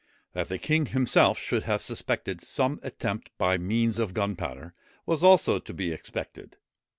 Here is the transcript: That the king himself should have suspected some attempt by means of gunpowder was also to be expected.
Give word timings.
That 0.33 0.49
the 0.49 0.57
king 0.57 0.87
himself 0.87 1.37
should 1.37 1.65
have 1.65 1.79
suspected 1.79 2.41
some 2.41 2.79
attempt 2.81 3.29
by 3.37 3.59
means 3.59 3.99
of 3.99 4.15
gunpowder 4.15 4.73
was 5.05 5.23
also 5.23 5.59
to 5.59 5.73
be 5.75 5.91
expected. 5.91 6.57